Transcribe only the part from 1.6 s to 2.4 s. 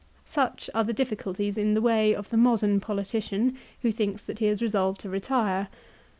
the way of the